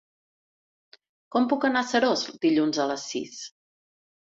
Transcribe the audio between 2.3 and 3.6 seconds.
dilluns a les sis?